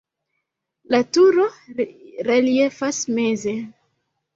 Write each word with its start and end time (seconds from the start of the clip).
La 0.95 1.01
turo 1.19 1.47
reliefas 2.33 3.05
meze. 3.17 3.61